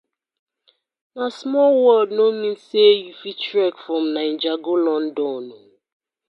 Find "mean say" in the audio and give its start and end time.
2.39-2.91